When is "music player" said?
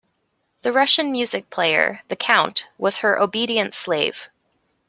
1.11-1.99